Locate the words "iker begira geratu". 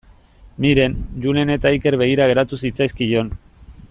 1.77-2.61